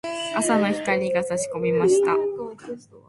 [0.35, 2.15] 朝の光が差し込みました。